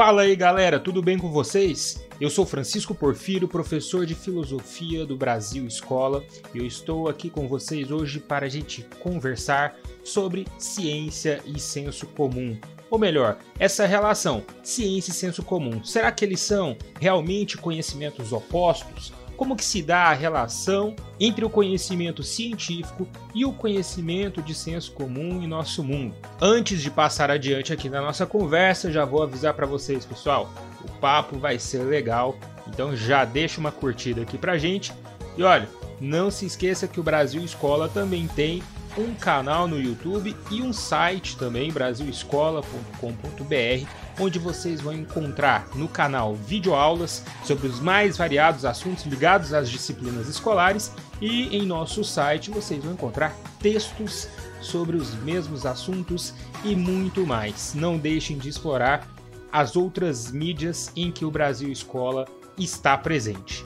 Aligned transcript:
Fala 0.00 0.22
aí 0.22 0.34
galera, 0.34 0.80
tudo 0.80 1.02
bem 1.02 1.18
com 1.18 1.30
vocês? 1.30 2.08
Eu 2.18 2.30
sou 2.30 2.46
Francisco 2.46 2.94
Porfírio, 2.94 3.46
professor 3.46 4.06
de 4.06 4.14
Filosofia 4.14 5.04
do 5.04 5.14
Brasil 5.14 5.66
Escola, 5.66 6.24
e 6.54 6.58
eu 6.58 6.64
estou 6.64 7.06
aqui 7.06 7.28
com 7.28 7.46
vocês 7.46 7.90
hoje 7.90 8.18
para 8.18 8.46
a 8.46 8.48
gente 8.48 8.82
conversar 8.98 9.76
sobre 10.02 10.46
ciência 10.56 11.42
e 11.44 11.60
senso 11.60 12.06
comum. 12.06 12.58
Ou 12.88 12.98
melhor, 12.98 13.36
essa 13.58 13.84
relação 13.84 14.42
ciência 14.62 15.10
e 15.10 15.14
senso 15.14 15.42
comum, 15.42 15.84
será 15.84 16.10
que 16.10 16.24
eles 16.24 16.40
são 16.40 16.78
realmente 16.98 17.58
conhecimentos 17.58 18.32
opostos? 18.32 19.12
Como 19.40 19.56
que 19.56 19.64
se 19.64 19.80
dá 19.80 20.08
a 20.08 20.12
relação 20.12 20.94
entre 21.18 21.46
o 21.46 21.48
conhecimento 21.48 22.22
científico 22.22 23.08
e 23.34 23.46
o 23.46 23.54
conhecimento 23.54 24.42
de 24.42 24.54
senso 24.54 24.92
comum 24.92 25.42
em 25.42 25.46
nosso 25.46 25.82
mundo. 25.82 26.14
Antes 26.38 26.82
de 26.82 26.90
passar 26.90 27.30
adiante 27.30 27.72
aqui 27.72 27.88
na 27.88 28.02
nossa 28.02 28.26
conversa, 28.26 28.92
já 28.92 29.02
vou 29.06 29.22
avisar 29.22 29.54
para 29.54 29.64
vocês, 29.64 30.04
pessoal, 30.04 30.52
o 30.84 30.90
papo 31.00 31.38
vai 31.38 31.58
ser 31.58 31.84
legal, 31.84 32.36
então 32.68 32.94
já 32.94 33.24
deixa 33.24 33.58
uma 33.58 33.72
curtida 33.72 34.20
aqui 34.20 34.36
pra 34.36 34.58
gente. 34.58 34.92
E 35.38 35.42
olha, 35.42 35.66
não 35.98 36.30
se 36.30 36.44
esqueça 36.44 36.86
que 36.86 37.00
o 37.00 37.02
Brasil 37.02 37.42
Escola 37.42 37.88
também 37.88 38.28
tem 38.28 38.62
um 38.96 39.14
canal 39.14 39.68
no 39.68 39.80
YouTube 39.80 40.36
e 40.50 40.62
um 40.62 40.72
site 40.72 41.36
também, 41.36 41.72
brasilescola.com.br, 41.72 43.86
onde 44.18 44.38
vocês 44.38 44.80
vão 44.80 44.92
encontrar 44.92 45.68
no 45.74 45.88
canal 45.88 46.34
videoaulas 46.34 47.24
sobre 47.44 47.66
os 47.66 47.80
mais 47.80 48.16
variados 48.16 48.64
assuntos 48.64 49.04
ligados 49.04 49.52
às 49.52 49.70
disciplinas 49.70 50.28
escolares 50.28 50.92
e 51.20 51.56
em 51.56 51.66
nosso 51.66 52.02
site 52.02 52.50
vocês 52.50 52.82
vão 52.82 52.94
encontrar 52.94 53.34
textos 53.60 54.28
sobre 54.60 54.96
os 54.96 55.14
mesmos 55.22 55.64
assuntos 55.64 56.34
e 56.64 56.74
muito 56.74 57.26
mais. 57.26 57.74
Não 57.74 57.96
deixem 57.96 58.38
de 58.38 58.48
explorar 58.48 59.06
as 59.52 59.76
outras 59.76 60.30
mídias 60.30 60.92
em 60.94 61.10
que 61.10 61.24
o 61.24 61.30
Brasil 61.30 61.70
Escola 61.70 62.26
está 62.56 62.96
presente. 62.96 63.64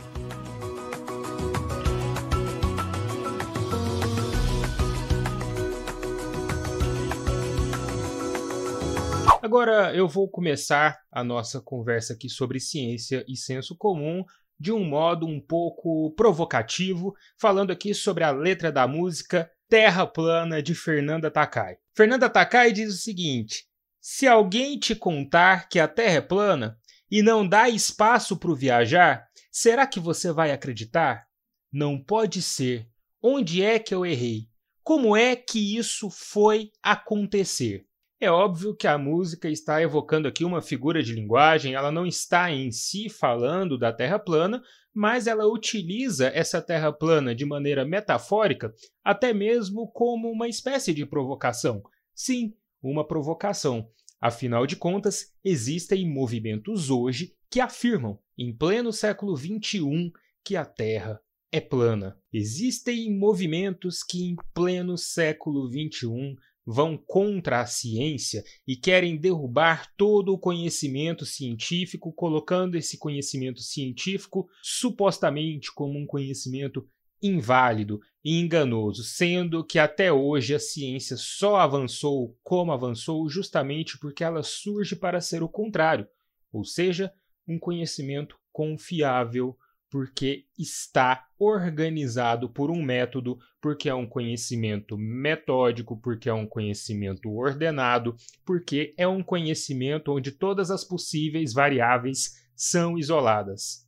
Agora 9.55 9.95
eu 9.95 10.09
vou 10.09 10.29
começar 10.29 10.99
a 11.13 11.23
nossa 11.23 11.61
conversa 11.61 12.15
aqui 12.15 12.29
sobre 12.29 12.59
ciência 12.59 13.25
e 13.29 13.37
senso 13.37 13.77
comum 13.77 14.25
de 14.59 14.73
um 14.73 14.85
modo 14.85 15.29
um 15.29 15.41
pouco 15.41 16.13
provocativo, 16.17 17.15
falando 17.39 17.71
aqui 17.71 17.95
sobre 17.95 18.25
a 18.25 18.33
letra 18.33 18.73
da 18.73 18.89
música 18.89 19.49
Terra 19.69 20.09
Plana 20.09 20.61
de 20.61 20.75
Fernanda 20.75 21.31
Takai. 21.31 21.77
Fernanda 21.97 22.29
Takai 22.29 22.73
diz 22.73 22.93
o 22.93 22.99
seguinte: 22.99 23.69
Se 24.01 24.27
alguém 24.27 24.77
te 24.77 24.93
contar 24.93 25.69
que 25.69 25.79
a 25.79 25.87
Terra 25.87 26.17
é 26.17 26.21
plana 26.21 26.77
e 27.09 27.23
não 27.23 27.49
dá 27.49 27.69
espaço 27.69 28.37
para 28.37 28.51
o 28.51 28.57
viajar, 28.57 29.25
será 29.53 29.87
que 29.87 30.01
você 30.01 30.33
vai 30.33 30.51
acreditar? 30.51 31.29
Não 31.73 31.97
pode 31.97 32.43
ser. 32.43 32.89
Onde 33.23 33.63
é 33.63 33.79
que 33.79 33.95
eu 33.95 34.05
errei? 34.05 34.49
Como 34.83 35.17
é 35.17 35.37
que 35.37 35.79
isso 35.79 36.11
foi 36.11 36.73
acontecer? 36.83 37.87
É 38.25 38.31
óbvio 38.31 38.75
que 38.75 38.87
a 38.87 38.97
música 38.97 39.51
está 39.51 39.83
evocando 39.83 40.27
aqui 40.27 40.47
uma 40.47 40.63
figura 40.63 41.03
de 41.03 41.13
linguagem, 41.13 41.75
ela 41.75 41.93
não 41.93 42.07
está 42.07 42.51
em 42.51 42.71
si 42.71 43.11
falando 43.11 43.77
da 43.77 43.93
Terra 43.93 44.19
plana, 44.19 44.63
mas 44.95 45.27
ela 45.27 45.47
utiliza 45.47 46.29
essa 46.29 46.63
Terra 46.63 46.91
plana 46.91 47.35
de 47.35 47.45
maneira 47.45 47.85
metafórica, 47.85 48.73
até 49.05 49.35
mesmo 49.35 49.93
como 49.93 50.31
uma 50.31 50.49
espécie 50.49 50.95
de 50.95 51.05
provocação. 51.05 51.83
Sim, 52.15 52.55
uma 52.83 53.07
provocação. 53.07 53.91
Afinal 54.19 54.67
de 54.67 54.77
contas, 54.77 55.27
existem 55.45 56.11
movimentos 56.11 56.89
hoje 56.89 57.35
que 57.51 57.61
afirmam, 57.61 58.19
em 58.39 58.57
pleno 58.57 58.91
século 58.91 59.37
XXI, 59.37 60.11
que 60.43 60.57
a 60.57 60.65
Terra 60.65 61.21
é 61.53 61.61
plana. 61.61 62.19
Existem 62.33 63.15
movimentos 63.15 64.03
que, 64.03 64.25
em 64.25 64.37
pleno 64.55 64.97
século 64.97 65.69
XXI, 65.69 66.37
vão 66.67 66.97
contra 66.97 67.61
a 67.61 67.67
ciência 67.67 68.43
e 68.67 68.77
querem 68.77 69.17
derrubar 69.17 69.93
todo 69.97 70.33
o 70.33 70.39
conhecimento 70.39 71.27
científico, 71.27 72.13
colocando 72.13 72.77
esse 72.77 72.99
conhecimento 72.99 73.61
científico 73.61 74.49
supostamente 74.63 75.73
como 75.73 75.99
um 75.99 76.07
conhecimento 76.07 76.89
inválido 77.23 78.01
e 78.23 78.39
enganoso, 78.39 79.03
sendo 79.03 79.65
que 79.65 79.79
até 79.79 80.13
hoje 80.13 80.55
a 80.55 80.59
ciência 80.59 81.17
só 81.17 81.57
avançou 81.57 82.37
como 82.43 82.73
avançou 82.73 83.29
justamente 83.29 83.99
porque 83.99 84.23
ela 84.23 84.43
surge 84.43 84.95
para 84.97 85.21
ser 85.21 85.43
o 85.43 85.49
contrário, 85.49 86.07
ou 86.53 86.65
seja, 86.65 87.13
um 87.47 87.59
conhecimento 87.59 88.37
confiável, 88.53 89.57
porque 89.95 90.47
está 90.59 91.25
organizado 91.39 92.51
por 92.51 92.69
um 92.69 92.83
método, 92.83 93.39
porque 93.63 93.89
é 93.89 93.95
um 93.95 94.09
conhecimento 94.09 94.99
metódico, 94.99 95.97
porque 96.01 96.29
é 96.29 96.35
um 96.35 96.49
conhecimento 96.49 97.31
ordenado, 97.31 98.17
porque 98.45 98.93
é 98.99 99.07
um 99.07 99.23
conhecimento 99.23 100.11
onde 100.11 100.33
todas 100.33 100.69
as 100.69 100.83
possíveis 100.83 101.53
variáveis 101.53 102.33
são 102.57 102.99
isoladas. 102.99 103.87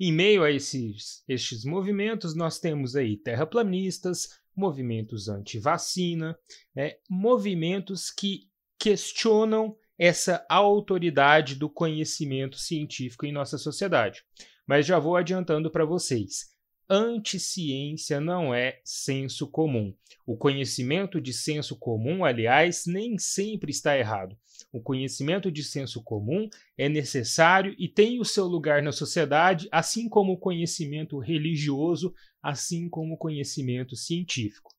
Em 0.00 0.10
meio 0.10 0.42
a 0.42 0.50
esses, 0.50 1.22
estes 1.28 1.62
movimentos, 1.62 2.34
nós 2.34 2.58
temos 2.58 2.96
aí 2.96 3.14
terraplanistas, 3.14 4.30
movimentos 4.56 5.28
anti-vacina, 5.28 6.38
né, 6.74 6.94
movimentos 7.06 8.10
que 8.10 8.48
questionam 8.78 9.76
essa 9.98 10.42
autoridade 10.48 11.54
do 11.54 11.68
conhecimento 11.68 12.56
científico 12.56 13.26
em 13.26 13.32
nossa 13.32 13.58
sociedade. 13.58 14.24
Mas 14.66 14.86
já 14.86 14.98
vou 14.98 15.16
adiantando 15.16 15.70
para 15.70 15.84
vocês. 15.84 16.54
Anticiência 16.88 18.20
não 18.20 18.54
é 18.54 18.80
senso 18.84 19.50
comum. 19.50 19.94
O 20.26 20.36
conhecimento 20.36 21.20
de 21.20 21.32
senso 21.32 21.78
comum, 21.78 22.24
aliás, 22.24 22.84
nem 22.86 23.18
sempre 23.18 23.70
está 23.70 23.96
errado. 23.96 24.36
O 24.72 24.80
conhecimento 24.80 25.50
de 25.50 25.62
senso 25.62 26.02
comum 26.02 26.48
é 26.76 26.88
necessário 26.88 27.74
e 27.78 27.88
tem 27.88 28.20
o 28.20 28.24
seu 28.24 28.46
lugar 28.46 28.82
na 28.82 28.92
sociedade, 28.92 29.68
assim 29.72 30.08
como 30.08 30.32
o 30.32 30.38
conhecimento 30.38 31.18
religioso, 31.18 32.14
assim 32.42 32.88
como 32.88 33.14
o 33.14 33.18
conhecimento 33.18 33.96
científico. 33.96 34.72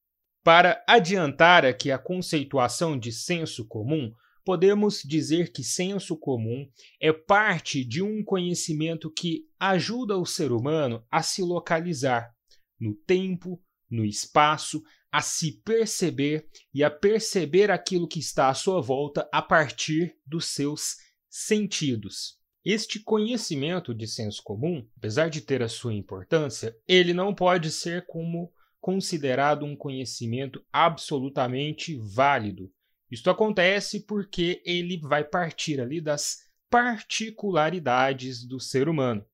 Para 0.44 0.84
adiantar 0.88 1.66
aqui 1.66 1.92
a 1.92 1.98
conceituação 1.98 3.00
de 3.00 3.12
senso 3.12 3.68
comum, 3.68 4.14
podemos 4.46 5.02
dizer 5.04 5.52
que 5.52 5.64
senso 5.64 6.16
comum 6.16 6.70
é 7.02 7.12
parte 7.12 7.84
de 7.84 8.02
um 8.02 8.24
conhecimento 8.24 9.12
que 9.12 9.50
ajuda 9.60 10.18
o 10.18 10.26
ser 10.26 10.52
humano 10.52 11.04
a 11.12 11.24
se 11.24 11.42
localizar 11.42 12.32
no 12.80 12.94
tempo, 12.94 13.60
no 13.90 14.06
espaço, 14.06 14.84
a 15.12 15.22
se 15.22 15.62
perceber 15.64 16.48
e 16.74 16.84
a 16.84 16.92
perceber 16.92 17.72
aquilo 17.72 18.08
que 18.08 18.20
está 18.20 18.50
à 18.50 18.54
sua 18.54 18.82
volta 18.82 19.28
a 19.34 19.42
partir 19.42 20.16
dos 20.26 20.46
seus 20.46 20.98
sentidos. 21.30 22.38
Este 22.64 23.00
conhecimento 23.00 23.94
de 23.94 24.08
senso 24.08 24.42
comum, 24.44 24.88
apesar 24.98 25.30
de 25.30 25.42
ter 25.42 25.62
a 25.62 25.70
sua 25.70 25.94
importância, 25.94 26.76
ele 26.88 27.14
não 27.14 27.34
pode 27.34 27.72
ser 27.72 28.06
como 28.08 28.52
considerado 28.80 29.66
um 29.66 29.76
conhecimento 29.76 30.64
absolutamente 30.72 31.96
válido, 31.96 32.72
isto 33.10 33.30
acontece 33.30 34.06
porque 34.06 34.62
ele 34.66 35.00
vai 35.00 35.24
partir 35.24 35.80
ali 35.80 36.02
das 36.02 36.46
particularidades 36.70 38.46
do 38.46 38.60
ser 38.60 38.90
humano. 38.90 39.26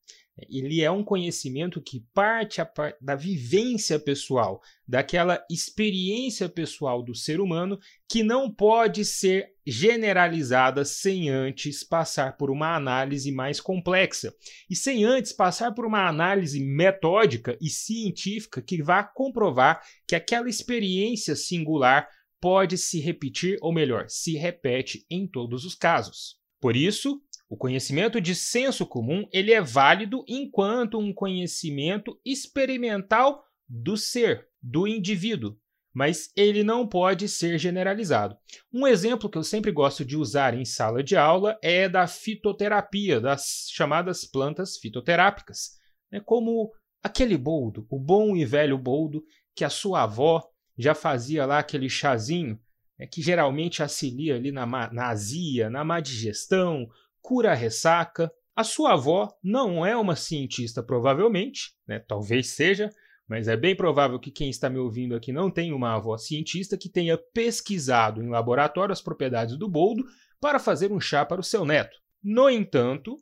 Ele 0.49 0.81
é 0.81 0.89
um 0.89 1.03
conhecimento 1.03 1.81
que 1.81 2.05
parte 2.13 2.61
da 2.99 3.15
vivência 3.15 3.99
pessoal, 3.99 4.61
daquela 4.87 5.43
experiência 5.49 6.49
pessoal 6.49 7.03
do 7.03 7.13
ser 7.13 7.39
humano 7.39 7.77
que 8.09 8.23
não 8.23 8.49
pode 8.51 9.05
ser 9.05 9.49
generalizada 9.65 10.83
sem 10.83 11.29
antes 11.29 11.83
passar 11.83 12.37
por 12.37 12.49
uma 12.49 12.75
análise 12.75 13.31
mais 13.31 13.61
complexa 13.61 14.33
e 14.69 14.75
sem 14.75 15.03
antes 15.03 15.31
passar 15.31 15.73
por 15.73 15.85
uma 15.85 16.07
análise 16.07 16.59
metódica 16.59 17.57
e 17.61 17.69
científica 17.69 18.61
que 18.61 18.81
vá 18.81 19.03
comprovar 19.03 19.81
que 20.07 20.15
aquela 20.15 20.49
experiência 20.49 21.35
singular 21.35 22.07
pode 22.41 22.77
se 22.77 22.99
repetir, 22.99 23.57
ou 23.61 23.71
melhor, 23.71 24.09
se 24.09 24.35
repete 24.35 25.05
em 25.09 25.27
todos 25.27 25.63
os 25.63 25.75
casos. 25.75 26.35
Por 26.59 26.75
isso, 26.75 27.21
o 27.47 27.55
conhecimento 27.55 28.19
de 28.19 28.33
senso 28.33 28.85
comum 28.85 29.27
ele 29.31 29.53
é 29.53 29.61
válido 29.61 30.25
enquanto 30.27 30.97
um 30.97 31.13
conhecimento 31.13 32.19
experimental 32.25 33.43
do 33.69 33.95
ser, 33.95 34.47
do 34.61 34.87
indivíduo, 34.87 35.57
mas 35.93 36.31
ele 36.35 36.63
não 36.63 36.87
pode 36.87 37.27
ser 37.27 37.59
generalizado. 37.59 38.37
Um 38.73 38.87
exemplo 38.87 39.29
que 39.29 39.37
eu 39.37 39.43
sempre 39.43 39.71
gosto 39.71 40.05
de 40.05 40.15
usar 40.15 40.53
em 40.53 40.65
sala 40.65 41.03
de 41.03 41.15
aula 41.15 41.57
é 41.61 41.87
da 41.89 42.07
fitoterapia, 42.07 43.19
das 43.19 43.67
chamadas 43.71 44.25
plantas 44.25 44.77
fitoterápicas, 44.77 45.77
né? 46.11 46.21
como 46.21 46.71
aquele 47.03 47.37
boldo, 47.37 47.85
o 47.89 47.99
bom 47.99 48.35
e 48.35 48.45
velho 48.45 48.77
boldo 48.77 49.23
que 49.55 49.65
a 49.65 49.69
sua 49.69 50.03
avó 50.03 50.50
já 50.81 50.95
fazia 50.95 51.45
lá 51.45 51.59
aquele 51.59 51.89
chazinho, 51.89 52.59
é, 52.97 53.05
que 53.05 53.21
geralmente 53.21 53.81
auxilia 53.81 54.35
ali 54.35 54.51
na, 54.51 54.65
na 54.65 55.07
azia, 55.07 55.69
na 55.69 55.83
má 55.83 55.99
digestão, 55.99 56.87
cura 57.21 57.51
a 57.51 57.55
ressaca. 57.55 58.31
A 58.55 58.63
sua 58.63 58.93
avó 58.93 59.31
não 59.43 59.85
é 59.85 59.95
uma 59.95 60.15
cientista, 60.15 60.83
provavelmente, 60.83 61.73
né? 61.87 61.99
talvez 61.99 62.49
seja, 62.49 62.89
mas 63.27 63.47
é 63.47 63.55
bem 63.55 63.75
provável 63.75 64.19
que 64.19 64.29
quem 64.29 64.49
está 64.49 64.69
me 64.69 64.77
ouvindo 64.77 65.15
aqui 65.15 65.31
não 65.31 65.49
tenha 65.49 65.75
uma 65.75 65.95
avó 65.95 66.17
cientista 66.17 66.77
que 66.77 66.89
tenha 66.89 67.17
pesquisado 67.17 68.21
em 68.21 68.29
laboratório 68.29 68.91
as 68.91 69.01
propriedades 69.01 69.57
do 69.57 69.69
boldo 69.69 70.03
para 70.39 70.59
fazer 70.59 70.91
um 70.91 70.99
chá 70.99 71.25
para 71.25 71.39
o 71.39 71.43
seu 71.43 71.63
neto. 71.63 71.97
No 72.21 72.49
entanto, 72.49 73.15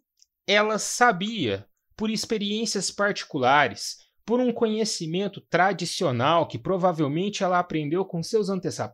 ela 0.48 0.80
sabia, 0.80 1.66
por 1.96 2.10
experiências 2.10 2.90
particulares, 2.90 3.98
por 4.30 4.40
um 4.40 4.54
conhecimento 4.54 5.42
tradicional 5.42 6.48
que 6.48 6.60
provavelmente 6.60 7.44
ela 7.44 7.58
aprendeu 7.58 8.06
com 8.06 8.22
seus 8.22 8.48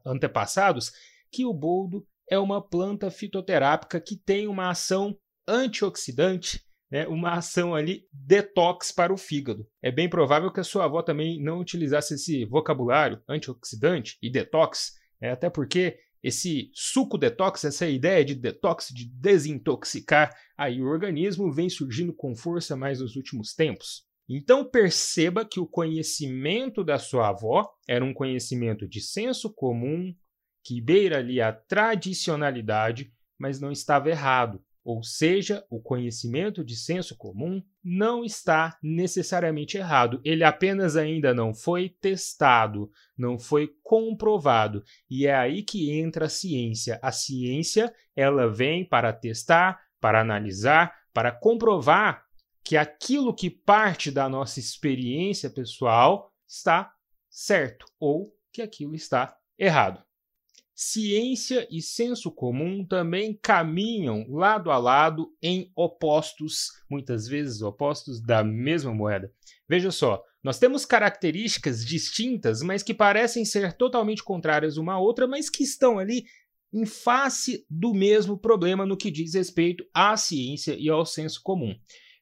antepassados, 0.06 0.94
que 1.30 1.46
o 1.46 1.54
boldo 1.54 2.08
é 2.30 2.40
uma 2.40 2.66
planta 2.66 3.12
fitoterápica 3.12 4.00
que 4.00 4.16
tem 4.16 4.48
uma 4.48 4.70
ação 4.70 5.14
antioxidante, 5.46 6.64
né, 6.90 7.06
uma 7.08 7.34
ação 7.34 7.76
ali 7.76 8.08
detox 8.14 8.94
para 8.94 9.12
o 9.12 9.18
fígado. 9.18 9.68
É 9.82 9.92
bem 9.92 10.10
provável 10.10 10.50
que 10.54 10.62
a 10.62 10.64
sua 10.64 10.86
avó 10.86 11.02
também 11.02 11.44
não 11.44 11.60
utilizasse 11.60 12.14
esse 12.14 12.46
vocabulário 12.46 13.22
antioxidante 13.28 14.18
e 14.22 14.32
detox, 14.32 14.94
é, 15.20 15.32
até 15.32 15.50
porque 15.50 16.00
esse 16.24 16.72
suco 16.74 17.18
detox, 17.18 17.66
essa 17.66 17.86
ideia 17.86 18.24
de 18.24 18.36
detox, 18.36 18.88
de 18.88 19.06
desintoxicar 19.06 20.34
aí 20.58 20.82
o 20.82 20.88
organismo, 20.88 21.52
vem 21.52 21.70
surgindo 21.70 22.14
com 22.14 22.34
força 22.38 22.78
mais 22.78 23.02
nos 23.02 23.18
últimos 23.18 23.54
tempos. 23.54 24.05
Então 24.27 24.66
perceba 24.66 25.45
que 25.45 25.60
o 25.60 25.68
conhecimento 25.68 26.83
da 26.83 26.98
sua 26.98 27.30
avó 27.30 27.69
era 27.88 28.04
um 28.04 28.13
conhecimento 28.13 28.88
de 28.88 29.00
senso 29.00 29.54
comum, 29.54 30.13
que 30.63 30.81
beira 30.81 31.19
ali 31.19 31.39
a 31.39 31.54
tradicionalidade, 31.54 33.13
mas 33.38 33.62
não 33.62 33.72
estava 33.72 34.10
errado. 34.10 34.63
Ou 34.83 35.01
seja, 35.04 35.66
o 35.68 35.81
conhecimento 35.81 36.63
de 36.63 36.75
senso 36.75 37.18
comum 37.18 37.60
não 37.83 38.24
está 38.24 38.77
necessariamente 38.83 39.77
errado, 39.77 40.22
ele 40.24 40.44
apenas 40.44 40.95
ainda 40.95 41.33
não 41.33 41.56
foi 41.56 41.89
testado, 41.89 42.92
não 43.18 43.39
foi 43.39 43.72
comprovado. 43.81 44.83
E 45.10 45.25
é 45.25 45.33
aí 45.33 45.63
que 45.63 45.92
entra 45.92 46.25
a 46.25 46.30
ciência. 46.30 47.00
A 47.01 47.12
ciência, 47.12 47.92
ela 48.16 48.48
vem 48.48 48.88
para 48.88 49.12
testar, 49.12 49.80
para 50.00 50.22
analisar, 50.22 50.94
para 51.12 51.31
comprovar 51.31 52.25
que 52.65 52.75
aquilo 52.75 53.33
que 53.33 53.50
parte 53.50 54.09
da 54.09 54.27
nossa 54.27 54.59
experiência 54.59 55.51
pessoal 55.51 56.33
está 56.47 56.91
certo 57.29 57.85
ou 58.00 58.35
que 58.51 58.62
aquilo 58.62 58.95
está 58.95 59.38
errado. 59.57 60.03
Ciência 60.73 61.65
e 61.71 61.81
senso 61.81 62.29
comum 62.31 62.83
também 62.85 63.38
caminham 63.41 64.25
lado 64.29 64.71
a 64.71 64.77
lado 64.77 65.31
em 65.41 65.71
opostos, 65.75 66.71
muitas 66.89 67.27
vezes 67.27 67.62
opostos 67.62 68.19
da 68.19 68.44
mesma 68.44 68.94
moeda. 68.94 69.31
Veja 69.69 69.91
só, 69.91 70.21
nós 70.44 70.59
temos 70.59 70.85
características 70.85 71.85
distintas, 71.85 72.62
mas 72.62 72.83
que 72.83 72.94
parecem 72.94 73.45
ser 73.45 73.73
totalmente 73.73 74.23
contrárias 74.23 74.75
uma 74.75 74.95
à 74.95 75.00
outra, 75.00 75.27
mas 75.27 75.50
que 75.50 75.63
estão 75.63 75.97
ali 75.97 76.25
em 76.73 76.85
face 76.85 77.65
do 77.69 77.94
mesmo 77.94 78.38
problema 78.38 78.85
no 78.85 78.97
que 78.97 79.09
diz 79.09 79.33
respeito 79.33 79.85
à 79.94 80.17
ciência 80.17 80.75
e 80.77 80.89
ao 80.89 81.06
senso 81.06 81.41
comum. 81.41 81.73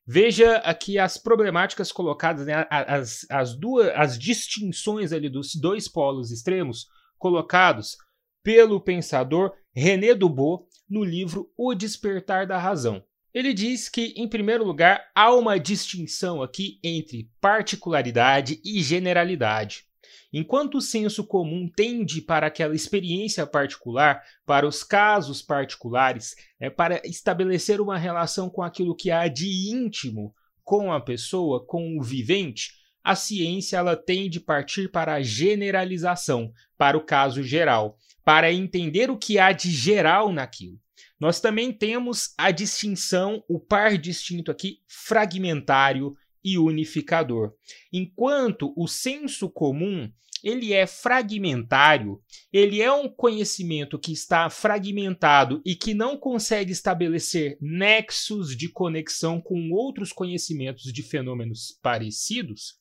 Veja 0.06 0.58
aqui 0.58 1.00
as 1.00 1.18
problemáticas 1.18 1.92
colocadas, 1.92 2.46
né, 2.46 2.68
as, 2.70 3.26
as, 3.30 3.56
duas, 3.56 3.88
as 3.96 4.20
distinções 4.20 5.14
ali 5.14 5.30
dos 5.30 5.56
dois 5.56 5.88
polos 5.88 6.30
extremos 6.30 6.88
colocados 7.18 7.96
pelo 8.44 8.82
pensador 8.82 9.54
René 9.74 10.14
Dubos 10.14 10.60
no 10.90 11.04
livro 11.04 11.50
O 11.58 11.74
Despertar 11.74 12.46
da 12.46 12.58
Razão. 12.58 13.02
Ele 13.34 13.54
diz 13.54 13.90
que, 13.90 14.14
em 14.18 14.28
primeiro 14.28 14.64
lugar, 14.64 15.10
há 15.16 15.34
uma 15.34 15.58
distinção 15.58 16.44
aqui 16.44 16.80
entre 16.84 17.32
particularidade 17.42 18.62
e 18.64 18.84
generalidade. 18.84 19.86
Enquanto 20.32 20.76
o 20.76 20.82
senso 20.82 21.26
comum 21.26 21.70
tende 21.74 22.22
para 22.22 22.48
aquela 22.48 22.76
experiência 22.76 23.46
particular, 23.46 24.24
para 24.46 24.68
os 24.68 24.84
casos 24.84 25.42
particulares, 25.42 26.36
é 26.60 26.70
para 26.70 27.02
estabelecer 27.06 27.80
uma 27.80 27.98
relação 27.98 28.50
com 28.50 28.62
aquilo 28.62 28.96
que 28.96 29.12
há 29.12 29.28
de 29.28 29.70
íntimo 29.70 30.34
com 30.64 30.92
a 30.92 31.00
pessoa, 31.00 31.66
com 31.66 31.98
o 31.98 32.02
vivente, 32.02 32.72
a 33.04 33.16
ciência 33.16 33.78
ela 33.78 33.98
tende 33.98 34.40
a 34.40 34.42
partir 34.42 34.90
para 34.90 35.16
a 35.16 35.22
generalização, 35.22 36.54
para 36.78 36.98
o 36.98 37.06
caso 37.06 37.44
geral, 37.44 37.98
para 38.24 38.52
entender 38.52 39.12
o 39.12 39.18
que 39.18 39.38
há 39.38 39.52
de 39.52 39.70
geral 39.70 40.32
naquilo. 40.32 40.80
Nós 41.20 41.40
também 41.40 41.72
temos 41.72 42.34
a 42.38 42.50
distinção, 42.50 43.44
o 43.48 43.60
par 43.60 43.98
distinto 43.98 44.50
aqui, 44.52 44.80
fragmentário 44.88 46.16
e 46.44 46.58
unificador. 46.58 47.54
Enquanto 47.92 48.74
o 48.76 48.88
senso 48.88 49.50
comum 49.50 50.12
ele 50.44 50.74
é 50.74 50.86
fragmentário, 50.86 52.22
ele 52.52 52.82
é 52.82 52.92
um 52.92 53.08
conhecimento 53.08 53.98
que 53.98 54.12
está 54.12 54.50
fragmentado 54.50 55.62
e 55.66 55.74
que 55.74 55.94
não 55.94 56.18
consegue 56.18 56.74
estabelecer 56.74 57.58
nexos 57.62 58.56
de 58.56 58.68
conexão 58.68 59.40
com 59.40 59.72
outros 59.72 60.12
conhecimentos 60.12 60.92
de 60.92 61.02
fenômenos 61.02 61.80
parecidos, 61.82 62.76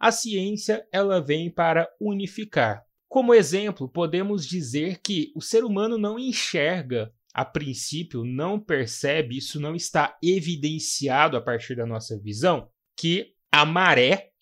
a 0.00 0.10
ciência 0.10 0.86
ela 0.90 1.20
vem 1.20 1.50
para 1.50 1.86
unificar. 2.00 2.82
Como 3.08 3.34
exemplo, 3.34 3.86
podemos 3.88 4.46
dizer 4.46 4.98
que 5.02 5.30
o 5.36 5.40
ser 5.42 5.64
humano 5.64 5.98
não 5.98 6.18
enxerga 6.18 7.12
a 7.34 7.44
princípio, 7.44 8.24
não 8.24 8.58
percebe, 8.58 9.36
isso 9.36 9.60
não 9.60 9.74
está 9.74 10.16
evidenciado 10.22 11.36
a 11.36 11.40
partir 11.40 11.76
da 11.76 11.86
nossa 11.86 12.18
visão, 12.18 12.68
que 12.96 13.34
a 13.50 13.64
maré 13.64 14.32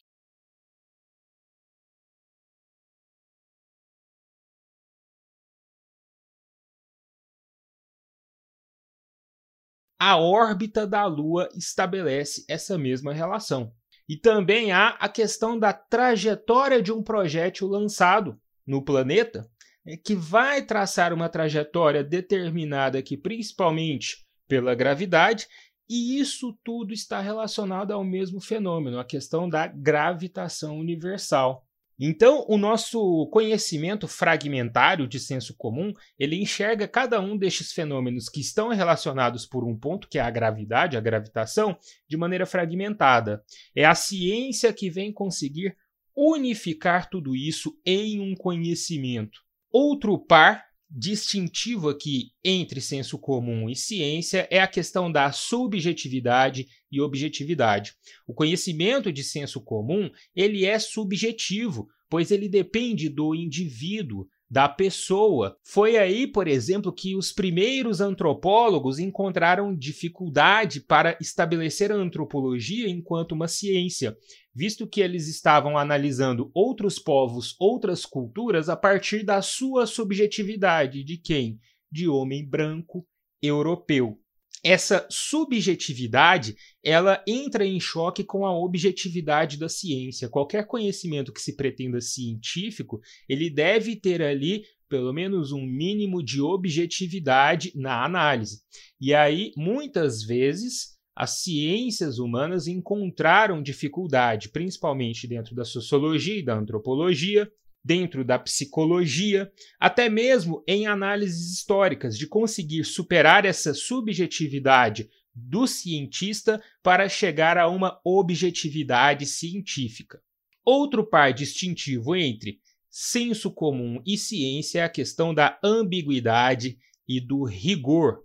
a 10.00 10.16
órbita 10.16 10.86
da 10.86 11.04
Lua 11.04 11.50
estabelece 11.54 12.46
essa 12.48 12.78
mesma 12.78 13.12
relação. 13.12 13.70
E 14.08 14.16
também 14.16 14.72
há 14.72 14.88
a 14.98 15.08
questão 15.08 15.58
da 15.58 15.74
trajetória 15.74 16.80
de 16.82 16.90
um 16.90 17.02
projétil 17.02 17.68
lançado 17.68 18.40
no 18.66 18.82
planeta, 18.82 19.46
é, 19.86 19.96
que 19.96 20.14
vai 20.14 20.64
traçar 20.64 21.12
uma 21.12 21.28
trajetória 21.28 22.02
determinada 22.02 22.98
aqui, 22.98 23.16
principalmente 23.16 24.26
pela 24.48 24.74
gravidade, 24.74 25.46
e 25.90 26.20
isso 26.20 26.56
tudo 26.62 26.94
está 26.94 27.20
relacionado 27.20 27.90
ao 27.90 28.04
mesmo 28.04 28.40
fenômeno, 28.40 29.00
a 29.00 29.04
questão 29.04 29.48
da 29.48 29.66
gravitação 29.66 30.78
universal. 30.78 31.66
Então, 31.98 32.46
o 32.48 32.56
nosso 32.56 33.26
conhecimento 33.26 34.06
fragmentário 34.06 35.08
de 35.08 35.18
senso 35.18 35.52
comum, 35.56 35.92
ele 36.16 36.36
enxerga 36.36 36.86
cada 36.86 37.20
um 37.20 37.36
destes 37.36 37.72
fenômenos 37.72 38.28
que 38.28 38.40
estão 38.40 38.68
relacionados 38.68 39.44
por 39.44 39.64
um 39.64 39.76
ponto, 39.76 40.08
que 40.08 40.16
é 40.16 40.22
a 40.22 40.30
gravidade, 40.30 40.96
a 40.96 41.00
gravitação, 41.00 41.76
de 42.08 42.16
maneira 42.16 42.46
fragmentada. 42.46 43.42
É 43.74 43.84
a 43.84 43.94
ciência 43.96 44.72
que 44.72 44.88
vem 44.88 45.12
conseguir 45.12 45.76
unificar 46.16 47.10
tudo 47.10 47.34
isso 47.34 47.76
em 47.84 48.20
um 48.20 48.36
conhecimento. 48.36 49.40
Outro 49.72 50.16
par 50.16 50.69
distintivo 50.90 51.88
aqui 51.88 52.32
entre 52.44 52.80
senso 52.80 53.18
comum 53.18 53.70
e 53.70 53.76
ciência 53.76 54.48
é 54.50 54.60
a 54.60 54.66
questão 54.66 55.10
da 55.10 55.30
subjetividade 55.30 56.66
e 56.90 57.00
objetividade. 57.00 57.94
O 58.26 58.34
conhecimento 58.34 59.12
de 59.12 59.22
senso 59.22 59.60
comum, 59.60 60.10
ele 60.34 60.64
é 60.64 60.78
subjetivo, 60.78 61.88
pois 62.08 62.30
ele 62.32 62.48
depende 62.48 63.08
do 63.08 63.34
indivíduo, 63.34 64.26
da 64.50 64.68
pessoa. 64.68 65.56
Foi 65.62 65.96
aí, 65.96 66.26
por 66.26 66.48
exemplo, 66.48 66.92
que 66.92 67.14
os 67.14 67.30
primeiros 67.30 68.00
antropólogos 68.00 68.98
encontraram 68.98 69.76
dificuldade 69.76 70.80
para 70.80 71.16
estabelecer 71.20 71.92
a 71.92 71.94
antropologia 71.94 72.88
enquanto 72.88 73.30
uma 73.30 73.46
ciência, 73.46 74.16
visto 74.54 74.86
que 74.86 75.00
eles 75.00 75.28
estavam 75.28 75.76
analisando 75.76 76.50
outros 76.54 76.98
povos, 76.98 77.54
outras 77.58 78.04
culturas 78.04 78.68
a 78.68 78.76
partir 78.76 79.24
da 79.24 79.42
sua 79.42 79.86
subjetividade 79.86 81.04
de 81.04 81.16
quem? 81.16 81.58
De 81.90 82.08
homem 82.08 82.48
branco 82.48 83.06
europeu 83.42 84.20
essa 84.62 85.06
subjetividade 85.10 86.54
ela 86.82 87.22
entra 87.26 87.64
em 87.64 87.80
choque 87.80 88.22
com 88.22 88.44
a 88.44 88.56
objetividade 88.56 89.58
da 89.58 89.68
ciência. 89.68 90.28
Qualquer 90.28 90.66
conhecimento 90.66 91.32
que 91.32 91.40
se 91.40 91.56
pretenda 91.56 92.00
científico, 92.00 93.00
ele 93.28 93.50
deve 93.50 93.96
ter 93.96 94.22
ali 94.22 94.64
pelo 94.88 95.12
menos 95.12 95.52
um 95.52 95.64
mínimo 95.64 96.22
de 96.22 96.40
objetividade 96.40 97.72
na 97.76 98.04
análise. 98.04 98.60
E 99.00 99.14
aí, 99.14 99.52
muitas 99.56 100.24
vezes, 100.24 100.98
as 101.14 101.42
ciências 101.42 102.18
humanas 102.18 102.66
encontraram 102.66 103.62
dificuldade, 103.62 104.48
principalmente 104.48 105.26
dentro 105.26 105.54
da 105.54 105.64
sociologia 105.64 106.38
e 106.38 106.44
da 106.44 106.54
antropologia, 106.54 107.50
dentro 107.84 108.24
da 108.24 108.38
psicologia, 108.38 109.50
até 109.78 110.08
mesmo 110.08 110.62
em 110.66 110.86
análises 110.86 111.52
históricas, 111.52 112.16
de 112.16 112.26
conseguir 112.26 112.84
superar 112.84 113.44
essa 113.44 113.74
subjetividade 113.74 115.08
do 115.34 115.66
cientista 115.66 116.62
para 116.82 117.08
chegar 117.08 117.56
a 117.56 117.68
uma 117.68 118.00
objetividade 118.04 119.26
científica. 119.26 120.20
Outro 120.64 121.04
par 121.08 121.32
distintivo 121.32 122.14
entre 122.14 122.60
senso 122.90 123.50
comum 123.50 124.02
e 124.04 124.18
ciência 124.18 124.80
é 124.80 124.84
a 124.84 124.88
questão 124.88 125.32
da 125.32 125.58
ambiguidade 125.62 126.76
e 127.08 127.20
do 127.20 127.44
rigor. 127.44 128.24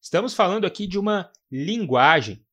Estamos 0.00 0.34
falando 0.34 0.66
aqui 0.66 0.86
de 0.86 0.98
uma 0.98 1.30
linguagem. 1.54 2.44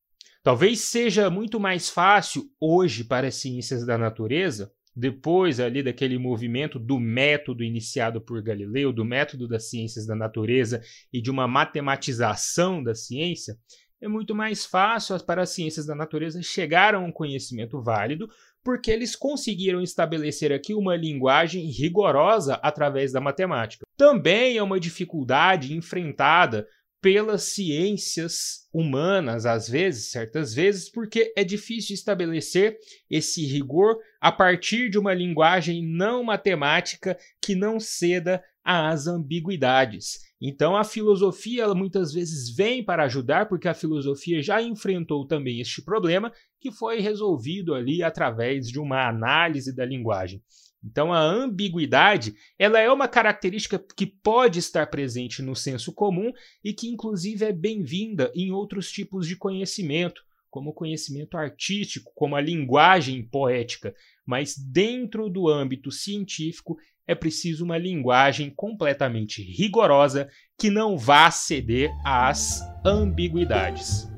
Talvez 0.44 0.82
seja 0.82 1.28
muito 1.28 1.60
mais 1.60 1.90
fácil 1.90 2.44
hoje 2.60 3.04
para 3.04 3.30
as 3.30 3.36
ciências 3.36 3.84
da 3.84 3.98
natureza, 3.98 4.72
depois 4.96 5.60
ali 5.60 5.82
daquele 5.82 6.20
movimento 6.20 6.78
do 6.78 7.00
método 7.00 7.64
iniciado 7.64 8.22
por 8.22 8.44
Galileu, 8.44 8.94
do 8.94 9.04
método 9.04 9.48
das 9.48 9.70
ciências 9.70 10.06
da 10.06 10.16
natureza 10.16 10.82
e 11.12 11.20
de 11.20 11.32
uma 11.32 11.48
matematização 11.48 12.84
da 12.84 12.94
ciência, 12.94 13.58
é 14.00 14.08
muito 14.08 14.36
mais 14.36 14.66
fácil 14.66 15.20
para 15.24 15.44
as 15.44 15.50
ciências 15.50 15.86
da 15.86 15.96
natureza 15.96 16.42
chegar 16.42 16.94
a 16.94 17.00
um 17.00 17.12
conhecimento 17.12 17.82
válido, 17.82 18.28
porque 18.64 18.92
eles 18.92 19.16
conseguiram 19.16 19.82
estabelecer 19.82 20.52
aqui 20.52 20.74
uma 20.74 20.96
linguagem 20.96 21.66
rigorosa 21.72 22.56
através 22.62 23.12
da 23.12 23.22
matemática. 23.22 23.86
Também 23.98 24.58
é 24.58 24.64
uma 24.64 24.80
dificuldade 24.80 25.76
enfrentada 25.76 26.68
pelas 27.02 27.44
ciências 27.44 28.70
humanas, 28.72 29.46
às 29.46 29.68
vezes, 29.68 30.12
certas 30.12 30.54
vezes, 30.54 30.90
porque 30.90 31.34
é 31.36 31.44
difícil 31.44 31.96
estabelecer 31.96 32.78
esse 33.10 33.44
rigor 33.46 33.98
a 34.22 34.32
partir 34.32 34.90
de 34.90 35.00
uma 35.00 35.14
linguagem 35.14 35.84
não 35.84 36.24
matemática 36.24 37.18
que 37.42 37.56
não 37.56 37.80
ceda 37.80 38.44
às 38.64 39.08
ambiguidades. 39.08 40.20
Então 40.40 40.76
a 40.76 40.84
filosofia 40.84 41.74
muitas 41.74 42.14
vezes 42.14 42.56
vem 42.56 42.84
para 42.84 43.06
ajudar, 43.06 43.48
porque 43.48 43.68
a 43.68 43.74
filosofia 43.74 44.42
já 44.42 44.62
enfrentou 44.62 45.26
também 45.26 45.60
este 45.60 45.84
problema, 45.84 46.32
que 46.60 46.72
foi 46.72 47.00
resolvido 47.00 47.74
ali 47.74 48.04
através 48.04 48.68
de 48.68 48.80
uma 48.80 49.08
análise 49.08 49.76
da 49.76 49.84
linguagem. 49.84 50.42
Então 50.84 51.14
a 51.14 51.22
ambiguidade, 51.22 52.34
ela 52.58 52.80
é 52.80 52.92
uma 52.92 53.08
característica 53.08 53.84
que 53.96 54.06
pode 54.06 54.60
estar 54.60 54.88
presente 54.88 55.42
no 55.42 55.56
senso 55.56 55.94
comum 55.94 56.32
e 56.64 56.74
que 56.74 56.88
inclusive 56.88 57.46
é 57.46 57.54
bem-vinda 57.54 58.32
em 58.36 58.52
outros 58.52 58.92
tipos 58.92 59.28
de 59.28 59.36
conhecimento, 59.36 60.24
como 60.50 60.72
o 60.72 60.74
conhecimento 60.74 61.38
artístico, 61.38 62.12
como 62.16 62.36
a 62.36 62.42
linguagem 62.42 63.24
poética, 63.24 63.96
mas 64.26 64.58
dentro 64.58 65.30
do 65.30 65.48
âmbito 65.48 65.92
científico 65.92 66.78
é 67.08 67.16
preciso 67.16 67.64
uma 67.64 67.78
linguagem 67.78 68.50
completamente 68.50 69.42
rigorosa 69.42 70.30
que 70.58 70.70
não 70.70 70.98
vá 70.98 71.32
ceder 71.32 71.90
às 72.04 72.62
ambiguidades. 72.86 74.11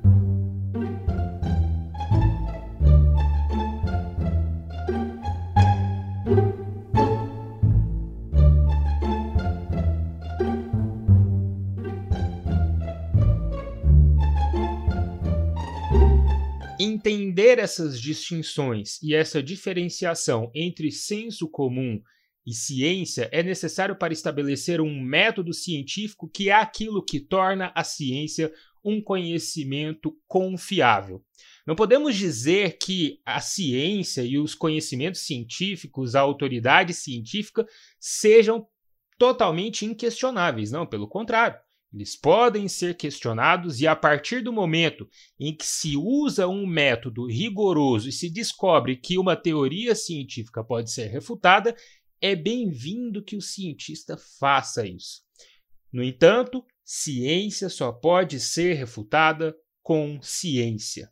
Entender 17.34 17.58
essas 17.58 18.00
distinções 18.00 19.02
e 19.02 19.16
essa 19.16 19.42
diferenciação 19.42 20.52
entre 20.54 20.92
senso 20.92 21.50
comum 21.50 22.00
e 22.46 22.54
ciência 22.54 23.28
é 23.32 23.42
necessário 23.42 23.96
para 23.96 24.14
estabelecer 24.14 24.80
um 24.80 25.02
método 25.02 25.52
científico 25.52 26.30
que 26.30 26.50
é 26.50 26.54
aquilo 26.54 27.04
que 27.04 27.20
torna 27.20 27.72
a 27.74 27.84
ciência 27.84 28.54
um 28.86 29.02
conhecimento 29.02 30.16
confiável. 30.28 31.26
Não 31.66 31.76
podemos 31.76 32.16
dizer 32.16 32.78
que 32.78 33.20
a 33.26 33.42
ciência 33.42 34.22
e 34.22 34.38
os 34.38 34.54
conhecimentos 34.54 35.22
científicos, 35.22 36.14
a 36.14 36.22
autoridade 36.22 36.94
científica, 36.94 37.66
sejam 38.00 38.68
totalmente 39.18 39.88
inquestionáveis. 39.88 40.70
Não, 40.70 40.86
pelo 40.86 41.08
contrário. 41.08 41.58
Eles 41.94 42.16
podem 42.16 42.68
ser 42.68 42.98
questionados 42.98 43.80
e, 43.80 43.86
a 43.86 43.96
partir 43.96 44.42
do 44.42 44.52
momento 44.52 45.08
em 45.40 45.56
que 45.56 45.66
se 45.66 45.96
usa 45.96 46.48
um 46.48 46.66
método 46.66 47.28
rigoroso 47.28 48.10
e 48.10 48.12
se 48.12 48.32
descobre 48.32 48.98
que 48.98 49.18
uma 49.20 49.36
teoria 49.36 49.94
científica 49.94 50.64
pode 50.64 50.92
ser 50.92 51.08
refutada, 51.08 51.76
é 52.20 52.36
bem-vindo 52.36 53.24
que 53.24 53.36
o 53.36 53.42
cientista 53.42 54.18
faça 54.18 54.88
isso. 54.88 55.22
No 55.92 56.04
entanto, 56.04 56.66
ciência 56.84 57.70
só 57.70 57.92
pode 57.92 58.40
ser 58.40 58.74
refutada 58.74 59.56
com 59.84 60.20
ciência. 60.20 61.12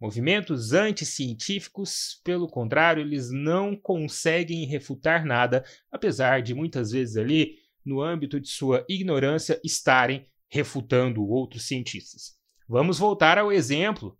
Movimentos 0.00 0.72
anticientíficos, 0.72 2.20
pelo 2.24 2.48
contrário, 2.48 3.02
eles 3.02 3.30
não 3.30 3.76
conseguem 3.76 4.64
refutar 4.64 5.24
nada, 5.24 5.64
apesar 5.90 6.40
de 6.42 6.54
muitas 6.54 6.92
vezes 6.92 7.16
ali, 7.16 7.56
no 7.84 8.00
âmbito 8.00 8.40
de 8.40 8.48
sua 8.48 8.84
ignorância, 8.88 9.60
estarem 9.64 10.26
refutando 10.48 11.26
outros 11.26 11.66
cientistas. 11.66 12.36
Vamos 12.68 12.98
voltar 12.98 13.38
ao 13.38 13.52
exemplo 13.52 14.18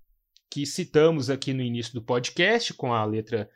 que 0.51 0.67
citamos 0.67 1.31
aqui 1.31 1.53
no 1.53 1.63
início 1.63 1.95
do 1.95 2.03
podcast 2.03 2.75
com 2.75 2.93
a 2.93 3.05
letra 3.05 3.51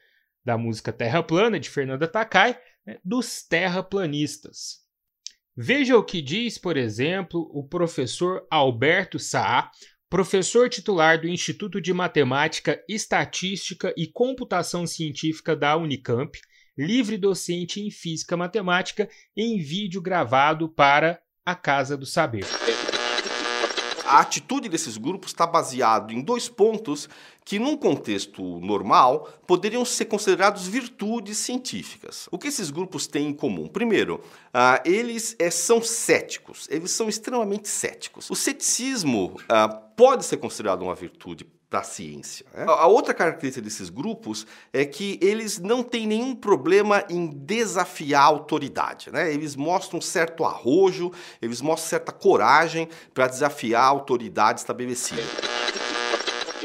da 0.44 0.56
música 0.56 0.92
Terra 0.92 1.22
Plana, 1.22 1.60
de 1.60 1.68
Fernanda 1.68 2.08
Takai, 2.08 2.58
né, 2.86 2.98
dos 3.04 3.42
terraplanistas. 3.42 4.86
Veja 5.56 5.96
o 5.96 6.04
que 6.04 6.22
diz, 6.22 6.56
por 6.56 6.76
exemplo, 6.76 7.50
o 7.52 7.66
professor 7.66 8.46
Alberto 8.50 9.18
Saá, 9.18 9.70
professor 10.08 10.70
titular 10.70 11.20
do 11.20 11.28
Instituto 11.28 11.80
de 11.80 11.92
Matemática, 11.92 12.82
Estatística 12.88 13.92
e 13.96 14.06
Computação 14.06 14.86
Científica 14.86 15.54
da 15.54 15.76
Unicamp, 15.76 16.40
livre 16.78 17.18
docente 17.18 17.80
em 17.80 17.90
Física 17.90 18.36
Matemática, 18.36 19.08
em 19.36 19.58
vídeo 19.58 20.00
gravado 20.00 20.68
para 20.68 21.20
a 21.44 21.54
Casa 21.54 21.96
do 21.96 22.06
Saber 22.06 22.46
a 24.08 24.20
atitude 24.20 24.70
desses 24.70 24.96
grupos 24.96 25.30
está 25.30 25.46
baseado 25.46 26.12
em 26.12 26.22
dois 26.22 26.48
pontos 26.48 27.08
que, 27.44 27.58
num 27.58 27.76
contexto 27.76 28.42
normal, 28.60 29.28
poderiam 29.46 29.84
ser 29.84 30.06
considerados 30.06 30.66
virtudes 30.66 31.36
científicas. 31.36 32.26
O 32.30 32.38
que 32.38 32.48
esses 32.48 32.70
grupos 32.70 33.06
têm 33.06 33.28
em 33.28 33.34
comum? 33.34 33.68
Primeiro, 33.68 34.16
uh, 34.48 34.80
eles 34.84 35.36
é, 35.38 35.50
são 35.50 35.82
céticos, 35.82 36.66
eles 36.70 36.90
são 36.90 37.08
extremamente 37.08 37.68
céticos. 37.68 38.30
O 38.30 38.34
ceticismo 38.34 39.36
uh, 39.42 39.78
pode 39.94 40.24
ser 40.24 40.38
considerado 40.38 40.82
uma 40.82 40.94
virtude 40.94 41.44
para 41.68 41.80
a 41.80 41.84
ciência. 41.84 42.46
Né? 42.54 42.64
A 42.66 42.86
outra 42.86 43.12
característica 43.12 43.62
desses 43.62 43.90
grupos 43.90 44.46
é 44.72 44.84
que 44.84 45.18
eles 45.20 45.58
não 45.58 45.82
têm 45.82 46.06
nenhum 46.06 46.34
problema 46.34 47.04
em 47.10 47.28
desafiar 47.28 48.22
a 48.22 48.26
autoridade. 48.26 49.10
Né? 49.10 49.32
Eles 49.32 49.54
mostram 49.54 49.98
um 49.98 50.02
certo 50.02 50.44
arrojo, 50.44 51.12
eles 51.42 51.60
mostram 51.60 51.88
certa 51.88 52.12
coragem 52.12 52.88
para 53.12 53.28
desafiar 53.28 53.82
a 53.82 53.88
autoridade 53.88 54.60
estabelecida. 54.60 55.22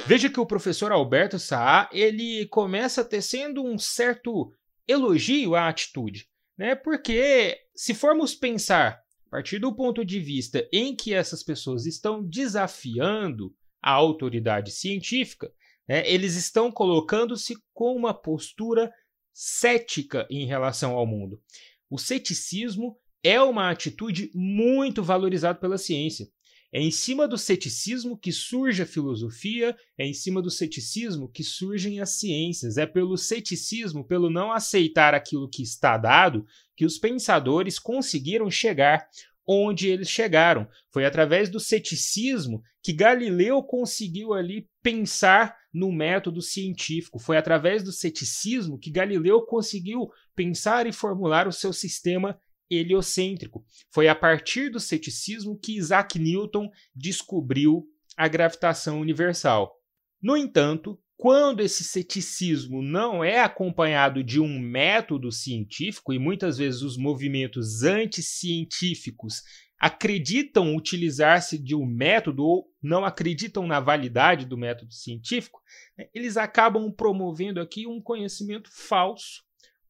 Veja 0.06 0.30
que 0.30 0.40
o 0.40 0.46
professor 0.46 0.92
Alberto 0.92 1.40
Saá 1.40 1.90
ele 1.92 2.46
começa 2.48 3.06
tecendo 3.06 3.64
um 3.64 3.78
certo 3.78 4.52
elogio 4.86 5.56
à 5.56 5.70
atitude, 5.70 6.28
né? 6.58 6.76
Porque 6.76 7.58
se 7.74 7.94
formos 7.94 8.36
pensar 8.36 9.00
a 9.28 9.30
partir 9.30 9.60
do 9.60 9.74
ponto 9.74 10.04
de 10.04 10.20
vista 10.20 10.68
em 10.74 10.94
que 10.94 11.14
essas 11.14 11.42
pessoas 11.42 11.86
estão 11.86 12.22
desafiando 12.22 13.54
a 13.84 13.92
autoridade 13.92 14.72
científica, 14.72 15.52
né, 15.88 16.10
eles 16.10 16.36
estão 16.36 16.72
colocando-se 16.72 17.56
com 17.74 17.94
uma 17.94 18.14
postura 18.14 18.92
cética 19.34 20.26
em 20.30 20.46
relação 20.46 20.94
ao 20.94 21.06
mundo. 21.06 21.42
O 21.90 21.98
ceticismo 21.98 22.98
é 23.22 23.42
uma 23.42 23.70
atitude 23.70 24.32
muito 24.34 25.04
valorizada 25.04 25.60
pela 25.60 25.78
ciência. 25.78 26.28
É 26.76 26.82
em 26.82 26.90
cima 26.90 27.28
do 27.28 27.38
ceticismo 27.38 28.18
que 28.18 28.32
surge 28.32 28.82
a 28.82 28.86
filosofia, 28.86 29.78
é 29.96 30.08
em 30.08 30.14
cima 30.14 30.42
do 30.42 30.50
ceticismo 30.50 31.30
que 31.30 31.44
surgem 31.44 32.00
as 32.00 32.18
ciências. 32.18 32.78
É 32.78 32.86
pelo 32.88 33.16
ceticismo, 33.16 34.04
pelo 34.04 34.28
não 34.28 34.52
aceitar 34.52 35.14
aquilo 35.14 35.48
que 35.48 35.62
está 35.62 35.98
dado, 35.98 36.44
que 36.76 36.84
os 36.84 36.98
pensadores 36.98 37.78
conseguiram 37.78 38.50
chegar 38.50 39.08
onde 39.48 39.88
eles 39.88 40.10
chegaram. 40.10 40.68
Foi 40.92 41.06
através 41.06 41.50
do 41.50 41.60
ceticismo 41.60 42.62
que 42.82 42.94
Galileu 42.94 43.64
conseguiu 43.64 44.34
ali 44.34 44.68
pensar 44.82 45.56
no 45.74 45.92
método 45.92 46.42
científico. 46.42 47.20
Foi 47.20 47.38
através 47.38 47.84
do 47.84 47.92
ceticismo 47.92 48.78
que 48.78 48.92
Galileu 48.92 49.42
conseguiu 49.46 50.10
pensar 50.36 50.86
e 50.88 50.94
formular 50.94 51.48
o 51.48 51.52
seu 51.52 51.74
sistema 51.74 52.38
heliocêntrico. 52.70 53.64
Foi 53.92 54.08
a 54.08 54.16
partir 54.16 54.70
do 54.70 54.80
ceticismo 54.80 55.58
que 55.58 55.78
Isaac 55.78 56.18
Newton 56.18 56.70
descobriu 56.96 57.86
a 58.16 58.28
gravitação 58.28 59.00
universal. 59.00 59.74
No 60.22 60.38
entanto, 60.38 61.00
quando 61.18 61.62
esse 61.62 61.84
ceticismo 61.84 62.82
não 62.82 63.24
é 63.24 63.40
acompanhado 63.40 64.24
de 64.24 64.40
um 64.40 64.60
método 64.60 65.32
científico, 65.32 66.12
e 66.12 66.20
muitas 66.20 66.58
vezes 66.58 66.82
os 66.82 66.98
movimentos 66.98 67.84
anticientíficos 67.84 69.44
acreditam 69.80 70.76
utilizar-se 70.76 71.58
de 71.58 71.76
um 71.76 71.86
método 71.86 72.44
ou 72.44 72.72
não 72.82 73.04
acreditam 73.04 73.68
na 73.68 73.80
validade 73.80 74.46
do 74.46 74.58
método 74.58 74.94
científico, 74.94 75.62
né, 75.98 76.08
eles 76.14 76.38
acabam 76.38 76.92
promovendo 76.92 77.60
aqui 77.60 77.86
um 77.86 78.02
conhecimento 78.02 78.70
falso 78.72 79.44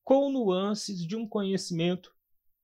com 0.03 0.31
nuances 0.31 1.05
de 1.05 1.15
um 1.15 1.27
conhecimento 1.27 2.11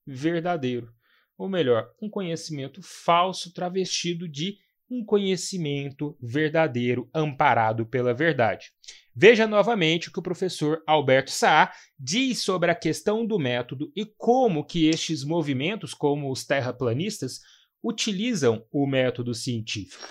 verdadeiro. 0.06 0.92
Ou 1.38 1.48
melhor, 1.48 1.90
um 2.02 2.10
conhecimento 2.10 2.82
falso 2.82 3.52
travestido 3.52 4.28
de 4.28 4.58
um 4.90 5.04
conhecimento 5.04 6.16
verdadeiro 6.20 7.08
amparado 7.14 7.86
pela 7.86 8.12
verdade. 8.12 8.72
Veja 9.14 9.46
novamente 9.46 10.08
o 10.08 10.12
que 10.12 10.18
o 10.18 10.22
professor 10.22 10.82
Alberto 10.86 11.30
Saá 11.30 11.72
diz 11.98 12.42
sobre 12.42 12.70
a 12.70 12.74
questão 12.74 13.24
do 13.24 13.38
método 13.38 13.92
e 13.94 14.04
como 14.04 14.64
que 14.64 14.88
estes 14.88 15.24
movimentos, 15.24 15.94
como 15.94 16.30
os 16.30 16.44
terraplanistas, 16.44 17.40
utilizam 17.82 18.64
o 18.72 18.86
método 18.86 19.34
científico 19.34 20.06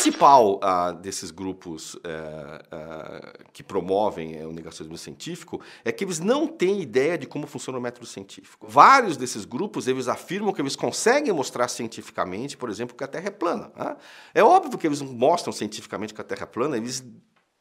principal 0.00 0.54
uh, 0.54 0.94
desses 0.94 1.30
grupos 1.30 1.94
uh, 1.94 1.98
uh, 1.98 3.44
que 3.52 3.62
promovem 3.62 4.42
o 4.46 4.52
negacionismo 4.52 4.96
científico 4.96 5.60
é 5.84 5.92
que 5.92 6.02
eles 6.02 6.18
não 6.18 6.46
têm 6.46 6.80
ideia 6.80 7.18
de 7.18 7.26
como 7.26 7.46
funciona 7.46 7.78
o 7.78 7.82
método 7.82 8.06
científico. 8.06 8.66
Vários 8.66 9.18
desses 9.18 9.44
grupos 9.44 9.86
eles 9.86 10.08
afirmam 10.08 10.54
que 10.54 10.62
eles 10.62 10.74
conseguem 10.74 11.34
mostrar 11.34 11.68
cientificamente, 11.68 12.56
por 12.56 12.70
exemplo, 12.70 12.96
que 12.96 13.04
a 13.04 13.06
Terra 13.06 13.26
é 13.26 13.30
plana. 13.30 13.70
Né? 13.76 13.96
É 14.32 14.42
óbvio 14.42 14.78
que 14.78 14.86
eles 14.86 15.02
mostram 15.02 15.52
cientificamente 15.52 16.14
que 16.14 16.20
a 16.20 16.24
Terra 16.24 16.44
é 16.44 16.46
plana, 16.46 16.78
eles 16.78 17.04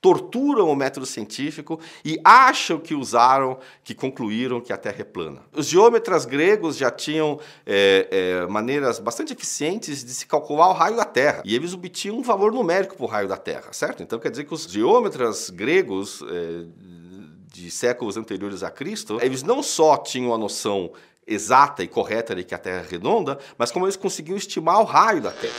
torturam 0.02 0.70
o 0.70 0.76
método 0.76 1.06
científico 1.06 1.80
e 2.06 2.20
acham 2.24 2.80
que 2.80 2.96
usaram, 2.96 3.60
que 3.84 3.94
concluíram 3.94 4.62
que 4.62 4.72
a 4.72 4.78
Terra 4.78 5.02
é 5.02 5.04
plana. 5.04 5.42
Os 5.54 5.68
geômetras 5.68 6.26
gregos 6.26 6.78
já 6.78 6.90
tinham 6.90 7.40
é, 7.66 8.08
é, 8.10 8.48
maneiras 8.48 9.00
bastante 9.00 9.34
eficientes 9.34 10.04
de 10.04 10.14
se 10.14 10.26
calcular 10.26 10.70
o 10.70 10.74
raio 10.74 10.96
da 10.96 11.06
Terra 11.06 11.42
e 11.46 11.56
eles 11.56 11.74
obtinham 11.74 12.18
um 12.18 12.22
valor 12.22 12.54
numérico 12.54 12.96
para 12.96 13.06
o 13.06 13.08
raio 13.08 13.28
da 13.28 13.38
Terra, 13.38 13.74
certo? 13.74 14.02
Então 14.02 14.20
quer 14.20 14.32
dizer 14.32 14.46
que 14.46 14.54
os 14.54 14.64
geômetras 14.64 15.50
gregos 15.50 16.22
é, 16.22 16.66
de 17.54 17.70
séculos 17.70 18.16
anteriores 18.16 18.64
a 18.64 18.72
Cristo, 18.72 19.20
eles 19.22 19.44
não 19.44 19.62
só 19.62 19.98
tinham 19.98 20.34
a 20.34 20.38
noção 20.38 20.92
exata 21.28 21.84
e 21.84 21.88
correta 21.88 22.34
de 22.34 22.44
que 22.44 22.56
a 22.56 22.58
Terra 22.58 22.86
é 22.86 22.90
redonda, 22.90 23.38
mas 23.58 23.72
como 23.72 23.86
eles 23.86 23.96
conseguiam 23.96 24.38
estimar 24.38 24.80
o 24.80 24.86
raio 24.86 25.22
da 25.22 25.32
Terra. 25.32 25.54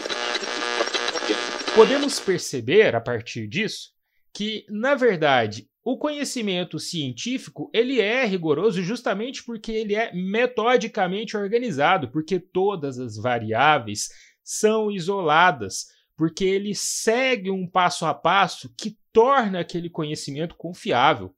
Podemos 1.75 2.19
perceber, 2.19 2.97
a 2.97 3.01
partir 3.01 3.47
disso, 3.47 3.93
que, 4.33 4.65
na 4.69 4.95
verdade, 4.95 5.69
o 5.83 5.97
conhecimento 5.97 6.79
científico 6.79 7.71
ele 7.73 8.01
é 8.01 8.25
rigoroso 8.25 8.83
justamente 8.83 9.43
porque 9.43 9.73
ele 9.73 9.95
é 9.95 10.13
metodicamente 10.13 11.37
organizado, 11.37 12.11
porque 12.11 12.39
todas 12.39 12.99
as 12.99 13.17
variáveis 13.17 14.11
são 14.43 14.91
isoladas, 14.91 15.87
porque 16.17 16.45
ele 16.45 16.75
segue 16.75 17.51
um 17.51 17.67
passo 17.67 18.05
a 18.05 18.13
passo 18.13 18.73
que 18.77 18.99
torna 19.13 19.61
aquele 19.61 19.89
conhecimento 19.89 20.55
confiável. 20.55 21.35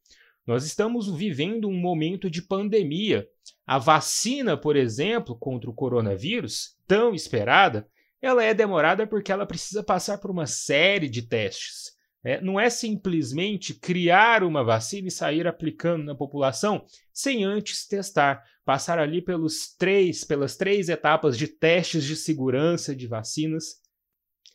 Nós 0.47 0.65
estamos 0.65 1.09
vivendo 1.09 1.69
um 1.69 1.77
momento 1.77 2.29
de 2.29 2.43
pandemia. 2.43 3.29
A 3.65 3.79
vacina, 3.79 4.57
por 4.57 4.75
exemplo, 4.75 5.37
contra 5.37 5.71
o 5.71 5.75
coronavírus, 5.75 6.77
tão 6.87 7.15
esperada, 7.15 7.89
ela 8.21 8.43
é 8.43 8.53
demorada 8.53 9.07
porque 9.07 9.31
ela 9.31 9.47
precisa 9.47 9.83
passar 9.85 10.19
por 10.19 10.31
uma 10.31 10.47
série 10.47 11.09
de 11.09 11.23
testes. 11.23 11.93
É, 12.25 12.41
não 12.41 12.59
é 12.59 12.71
simplesmente 12.71 13.75
criar 13.75 14.45
uma 14.45 14.62
vacina 14.62 15.09
e 15.09 15.11
sair 15.11 15.47
aplicando 15.47 16.05
na 16.05 16.14
população 16.14 16.85
sem 17.12 17.45
antes 17.45 17.87
testar, 17.87 18.45
passar 18.64 18.99
ali 18.99 19.21
pelos 19.21 19.75
três, 19.76 20.23
pelas 20.23 20.57
três 20.57 20.88
etapas 20.88 21.37
de 21.37 21.49
testes 21.49 22.05
de 22.05 22.14
segurança 22.14 22.94
de 22.94 23.09
vacinas 23.09 23.83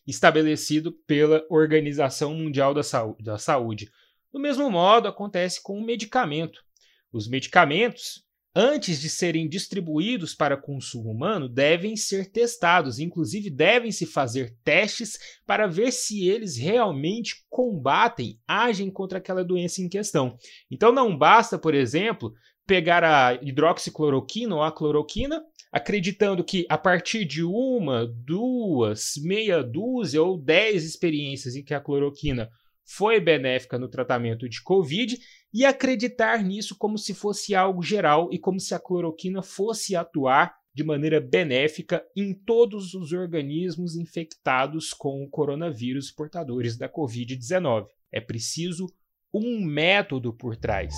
estabelecido 0.08 0.94
pela 1.06 1.46
Organização 1.50 2.34
Mundial 2.34 2.74
da. 2.74 2.82
Da 3.20 3.38
Saúde. 3.38 3.92
Do 4.32 4.40
mesmo 4.40 4.70
modo, 4.72 5.08
acontece 5.08 5.62
com 5.62 5.78
o 5.78 5.86
medicamento. 5.86 6.64
Os 7.12 7.28
medicamentos 7.28 8.27
antes 8.60 9.00
de 9.00 9.08
serem 9.08 9.48
distribuídos 9.48 10.34
para 10.34 10.58
consumo 10.58 11.12
humano, 11.12 11.48
devem 11.48 11.96
ser 11.96 12.32
testados, 12.32 12.98
inclusive 12.98 13.52
devem 13.52 13.92
se 13.92 14.08
fazer 14.08 14.56
testes 14.64 15.20
para 15.46 15.68
ver 15.68 15.92
se 15.92 16.28
eles 16.28 16.58
realmente 16.58 17.46
combatem, 17.52 18.40
agem 18.48 18.90
contra 18.90 19.20
aquela 19.20 19.46
doença 19.46 19.80
em 19.80 19.88
questão. 19.88 20.36
Então 20.72 20.92
não 20.92 21.16
basta, 21.16 21.56
por 21.60 21.76
exemplo, 21.76 22.34
pegar 22.66 23.04
a 23.04 23.36
hidroxicloroquina 23.36 24.56
ou 24.56 24.64
a 24.64 24.72
cloroquina, 24.72 25.40
acreditando 25.72 26.44
que 26.44 26.66
a 26.68 26.80
partir 26.80 27.26
de 27.26 27.44
uma, 27.44 28.08
duas, 28.08 29.14
meia 29.18 29.62
dúzia 29.62 30.24
ou 30.24 30.36
dez 30.36 30.84
experiências 30.84 31.56
em 31.56 31.64
que 31.64 31.76
a 31.76 31.80
cloroquina 31.80 32.50
foi 32.88 33.20
benéfica 33.20 33.78
no 33.78 33.90
tratamento 33.90 34.48
de 34.48 34.64
Covid 34.64 35.20
e 35.54 35.66
acreditar 35.66 36.42
nisso 36.42 36.78
como 36.78 36.98
se 36.98 37.14
fosse 37.14 37.54
algo 37.54 37.84
geral 37.84 38.30
e 38.32 38.40
como 38.40 38.60
se 38.60 38.74
a 38.74 38.80
cloroquina 38.80 39.44
fosse 39.44 39.94
atuar 39.94 40.56
de 40.74 40.84
maneira 40.84 41.20
benéfica 41.20 42.06
em 42.16 42.34
todos 42.34 42.94
os 42.94 43.12
organismos 43.12 43.96
infectados 43.96 44.94
com 44.94 45.24
o 45.24 45.30
coronavírus 45.30 46.12
portadores 46.12 46.78
da 46.78 46.88
Covid-19. 46.88 47.88
É 48.12 48.22
preciso 48.22 48.88
um 49.34 49.66
método 49.66 50.32
por 50.32 50.56
trás. 50.56 50.96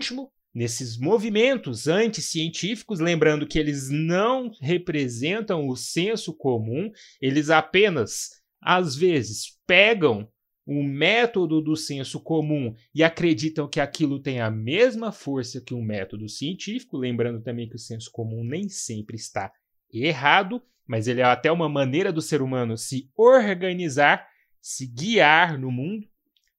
Último, 0.00 0.32
nesses 0.54 0.96
movimentos 0.96 1.86
anticientíficos, 1.86 3.00
lembrando 3.00 3.46
que 3.46 3.58
eles 3.58 3.90
não 3.90 4.50
representam 4.62 5.68
o 5.68 5.76
senso 5.76 6.32
comum, 6.32 6.90
eles 7.20 7.50
apenas, 7.50 8.30
às 8.62 8.96
vezes, 8.96 9.58
pegam 9.66 10.26
o 10.66 10.82
método 10.82 11.60
do 11.60 11.76
senso 11.76 12.18
comum 12.18 12.74
e 12.94 13.04
acreditam 13.04 13.68
que 13.68 13.78
aquilo 13.78 14.20
tem 14.20 14.40
a 14.40 14.50
mesma 14.50 15.12
força 15.12 15.60
que 15.60 15.74
um 15.74 15.82
método 15.82 16.28
científico, 16.28 16.96
lembrando 16.96 17.42
também 17.42 17.68
que 17.68 17.76
o 17.76 17.78
senso 17.78 18.10
comum 18.10 18.42
nem 18.42 18.68
sempre 18.70 19.16
está 19.16 19.52
errado, 19.92 20.62
mas 20.86 21.06
ele 21.06 21.20
é 21.20 21.24
até 21.24 21.52
uma 21.52 21.68
maneira 21.68 22.10
do 22.10 22.22
ser 22.22 22.40
humano 22.40 22.76
se 22.76 23.10
organizar, 23.16 24.26
se 24.62 24.86
guiar 24.86 25.58
no 25.58 25.70
mundo. 25.70 26.08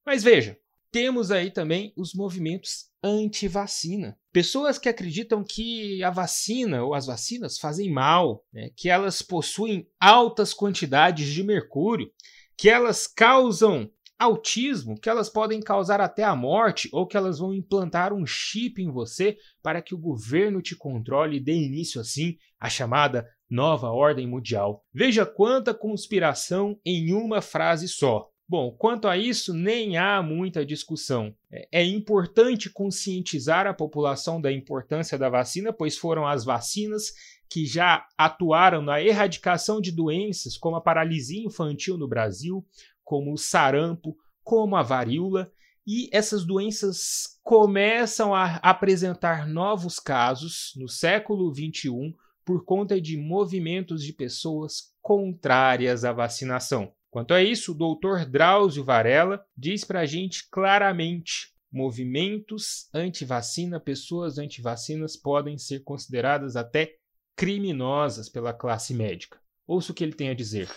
Mas 0.06 0.24
veja, 0.24 0.58
temos 0.92 1.32
aí 1.32 1.50
também 1.50 1.94
os 1.96 2.14
movimentos 2.14 2.92
anti-vacina. 3.04 4.18
Pessoas 4.32 4.78
que 4.78 4.90
acreditam 4.90 5.44
que 5.44 6.04
a 6.04 6.10
vacina 6.10 6.84
ou 6.84 6.94
as 6.94 7.06
vacinas 7.06 7.58
fazem 7.58 7.92
mal, 7.92 8.46
né? 8.54 8.70
que 8.76 8.90
elas 8.90 9.22
possuem 9.22 9.88
altas 10.00 10.54
quantidades 10.54 11.28
de 11.30 11.44
mercúrio, 11.44 12.12
que 12.58 12.70
elas 12.70 13.08
causam 13.08 13.90
autismo, 14.20 15.00
que 15.00 15.10
elas 15.10 15.30
podem 15.30 15.60
causar 15.60 16.00
até 16.00 16.24
a 16.24 16.36
morte 16.36 16.88
ou 16.92 17.08
que 17.08 17.18
elas 17.18 17.40
vão 17.40 17.54
implantar 17.54 18.14
um 18.14 18.24
chip 18.24 18.80
em 18.80 18.92
você 18.92 19.36
para 19.64 19.82
que 19.82 19.96
o 19.96 19.98
governo 19.98 20.62
te 20.62 20.76
controle 20.76 21.38
e 21.38 21.44
dê 21.44 21.54
início 21.54 22.00
assim 22.00 22.38
à 22.60 22.70
chamada 22.70 23.28
nova 23.50 23.90
ordem 23.90 24.28
mundial. 24.28 24.86
Veja 24.94 25.26
quanta 25.26 25.74
conspiração 25.74 26.80
em 26.86 27.14
uma 27.14 27.42
frase 27.42 27.88
só. 27.88 28.31
Bom, 28.52 28.70
quanto 28.70 29.08
a 29.08 29.16
isso, 29.16 29.54
nem 29.54 29.96
há 29.96 30.22
muita 30.22 30.66
discussão. 30.66 31.34
É, 31.50 31.70
é 31.72 31.86
importante 31.86 32.70
conscientizar 32.70 33.66
a 33.66 33.74
população 33.74 34.42
da 34.42 34.52
importância 34.52 35.18
da 35.18 35.30
vacina, 35.30 35.72
pois 35.72 35.98
foram 35.98 36.28
as 36.28 36.44
vacinas 36.44 37.14
que 37.50 37.66
já 37.66 38.06
atuaram 38.18 38.82
na 38.82 39.02
erradicação 39.02 39.80
de 39.80 39.90
doenças 39.90 40.58
como 40.58 40.76
a 40.76 40.82
paralisia 40.82 41.46
infantil 41.46 41.98
no 41.98 42.10
Brasil, 42.10 42.62
como 43.06 43.32
o 43.32 43.38
sarampo, 43.38 44.18
como 44.44 44.76
a 44.76 44.84
varíola, 44.84 45.50
e 45.88 46.10
essas 46.12 46.44
doenças 46.44 47.40
começam 47.42 48.36
a 48.36 48.58
apresentar 48.58 49.48
novos 49.48 49.98
casos 49.98 50.74
no 50.76 50.90
século 50.90 51.56
XXI 51.56 52.14
por 52.44 52.66
conta 52.66 53.00
de 53.00 53.16
movimentos 53.16 54.04
de 54.04 54.12
pessoas 54.12 54.94
contrárias 55.02 56.04
à 56.04 56.12
vacinação. 56.12 56.92
Quanto 57.12 57.34
a 57.34 57.44
isso, 57.44 57.74
o 57.74 57.76
doutor 57.76 58.24
Drauzio 58.26 58.86
Varela 58.86 59.44
diz 59.56 59.84
para 59.84 60.00
a 60.00 60.06
gente 60.06 60.50
claramente: 60.50 61.52
movimentos 61.70 62.88
anti-vacina, 62.94 63.82
pessoas 63.82 64.38
anti-vacinas 64.38 65.18
podem 65.18 65.58
ser 65.58 65.84
consideradas 65.84 66.56
até 66.56 66.96
criminosas 67.36 68.30
pela 68.30 68.54
classe 68.54 68.94
médica. 68.94 69.38
Ouça 69.68 69.92
o 69.92 69.96
que 69.96 70.06
ele 70.06 70.14
tem 70.14 70.30
a 70.30 70.34
dizer. 70.34 70.70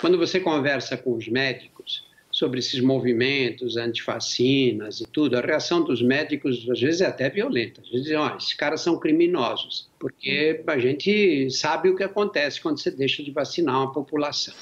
Quando 0.00 0.16
você 0.16 0.40
conversa 0.40 0.96
com 0.96 1.14
os 1.14 1.28
médicos 1.28 2.06
sobre 2.34 2.58
esses 2.58 2.80
movimentos 2.80 3.76
antifacinas 3.76 5.00
e 5.00 5.06
tudo, 5.06 5.38
a 5.38 5.40
reação 5.40 5.84
dos 5.84 6.02
médicos 6.02 6.68
às 6.68 6.80
vezes 6.80 7.00
é 7.00 7.06
até 7.06 7.30
violenta. 7.30 7.80
Eles 7.86 8.02
dizem, 8.02 8.18
oh, 8.18 8.36
esses 8.36 8.52
caras 8.54 8.80
são 8.80 8.98
criminosos, 8.98 9.88
porque 10.00 10.60
a 10.66 10.78
gente 10.78 11.48
sabe 11.48 11.90
o 11.90 11.94
que 11.94 12.02
acontece 12.02 12.60
quando 12.60 12.80
você 12.80 12.90
deixa 12.90 13.22
de 13.22 13.30
vacinar 13.30 13.76
uma 13.76 13.92
população. 13.92 14.52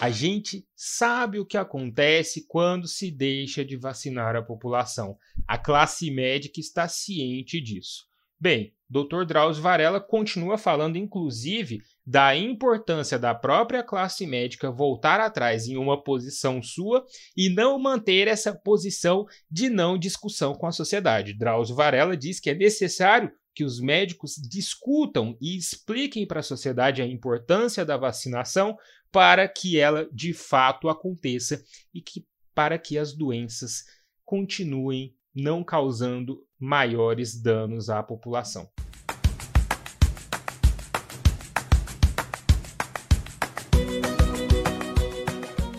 A 0.00 0.08
gente 0.08 0.66
sabe 0.74 1.38
o 1.38 1.44
que 1.44 1.58
acontece 1.58 2.46
quando 2.48 2.88
se 2.88 3.10
deixa 3.10 3.62
de 3.62 3.76
vacinar 3.76 4.34
a 4.34 4.40
população. 4.40 5.18
A 5.46 5.58
classe 5.58 6.10
médica 6.10 6.58
está 6.58 6.88
ciente 6.88 7.60
disso. 7.60 8.09
Bem, 8.40 8.72
Dr. 8.88 9.24
Drauzio 9.24 9.62
Varela 9.62 10.00
continua 10.00 10.56
falando, 10.56 10.96
inclusive, 10.96 11.82
da 12.04 12.34
importância 12.34 13.18
da 13.18 13.34
própria 13.34 13.84
classe 13.84 14.26
médica 14.26 14.70
voltar 14.70 15.20
atrás 15.20 15.68
em 15.68 15.76
uma 15.76 16.02
posição 16.02 16.62
sua 16.62 17.04
e 17.36 17.48
não 17.50 17.78
manter 17.78 18.26
essa 18.26 18.52
posição 18.52 19.26
de 19.50 19.68
não 19.68 19.98
discussão 19.98 20.54
com 20.54 20.66
a 20.66 20.72
sociedade. 20.72 21.38
Drauzio 21.38 21.76
Varela 21.76 22.16
diz 22.16 22.40
que 22.40 22.50
é 22.50 22.54
necessário 22.54 23.30
que 23.54 23.62
os 23.62 23.78
médicos 23.78 24.34
discutam 24.36 25.36
e 25.40 25.56
expliquem 25.56 26.26
para 26.26 26.40
a 26.40 26.42
sociedade 26.42 27.02
a 27.02 27.06
importância 27.06 27.84
da 27.84 27.96
vacinação 27.96 28.76
para 29.12 29.46
que 29.46 29.78
ela 29.78 30.08
de 30.12 30.32
fato 30.32 30.88
aconteça 30.88 31.62
e 31.92 32.00
que 32.00 32.24
para 32.54 32.78
que 32.78 32.96
as 32.96 33.12
doenças 33.12 33.84
continuem 34.24 35.14
não 35.34 35.62
causando 35.62 36.42
maiores 36.58 37.40
danos 37.40 37.88
à 37.88 38.02
população. 38.02 38.68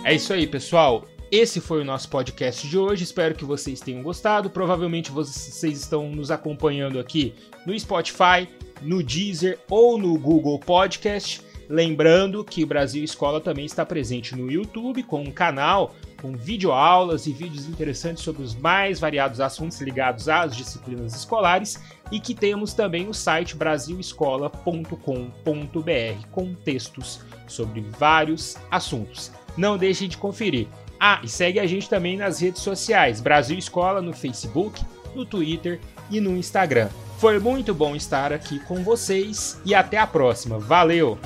É 0.04 0.16
isso 0.16 0.34
aí, 0.34 0.48
pessoal. 0.48 1.06
Esse 1.32 1.62
foi 1.62 1.80
o 1.82 1.86
nosso 1.86 2.10
podcast 2.10 2.68
de 2.68 2.78
hoje. 2.78 3.04
Espero 3.04 3.34
que 3.36 3.46
vocês 3.46 3.80
tenham 3.80 4.04
gostado. 4.04 4.50
Provavelmente 4.50 5.12
vocês 5.12 5.80
estão 5.80 6.10
nos 6.10 6.30
acompanhando 6.30 7.00
aqui 7.00 7.34
no 7.66 7.80
Spotify, 7.80 8.50
no 8.82 9.02
Deezer 9.02 9.60
ou 9.70 9.98
no 9.98 10.18
Google 10.20 10.60
Podcast. 10.60 11.42
Lembrando 11.70 12.44
que 12.44 12.66
o 12.66 12.68
Brasil 12.68 13.02
Escola 13.02 13.40
também 13.40 13.64
está 13.64 13.86
presente 13.86 14.36
no 14.36 14.52
YouTube 14.52 15.04
com 15.04 15.22
um 15.22 15.32
canal 15.32 15.96
com 16.22 16.34
videoaulas 16.34 17.26
e 17.26 17.34
vídeos 17.34 17.68
interessantes 17.68 18.24
sobre 18.24 18.44
os 18.44 18.56
mais 18.56 19.00
variados 19.00 19.40
assuntos 19.40 19.82
ligados 19.82 20.30
às 20.30 20.56
disciplinas 20.56 21.16
escolares 21.16 21.82
e 22.12 22.20
que 22.20 22.36
temos 22.36 22.74
também 22.74 23.10
o 23.10 23.14
site 23.14 23.56
brasilescola.com.br 23.56 26.28
com 26.30 26.54
textos 26.54 27.22
sobre 27.48 27.82
vários 27.82 28.56
assuntos. 28.70 29.32
Não 29.58 29.78
deixem 29.78 30.08
de 30.08 30.18
conferir. 30.18 30.68
Ah, 31.00 31.20
e 31.24 31.28
segue 31.28 31.60
a 31.60 31.66
gente 31.66 31.90
também 31.90 32.16
nas 32.16 32.40
redes 32.40 32.62
sociais, 32.62 33.20
Brasil 33.20 33.58
Escola 33.58 34.02
no 34.02 34.14
Facebook, 34.14 34.84
no 35.16 35.26
Twitter 35.26 35.82
e 36.12 36.22
no 36.22 36.38
Instagram. 36.38 36.90
Foi 37.18 37.40
muito 37.40 37.74
bom 37.74 37.96
estar 37.96 38.32
aqui 38.32 38.60
com 38.60 38.84
vocês 38.84 39.60
e 39.66 39.74
até 39.74 39.98
a 39.98 40.06
próxima. 40.06 40.60
Valeu! 40.60 41.18